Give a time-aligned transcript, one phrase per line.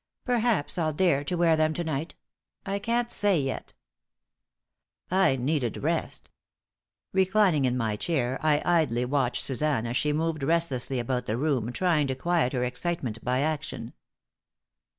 [0.25, 2.15] Perhaps I'll dare to wear them to night.
[2.65, 3.75] I can't say yet."
[5.11, 6.31] I needed rest.
[7.13, 11.71] Reclining in my chair, I idly watched Suzanne as she moved restlessly about the room
[11.71, 13.93] trying to quiet her excitement by action.